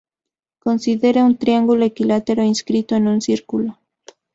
[0.57, 3.77] Considere un triángulo equilátero inscrito en un círculo.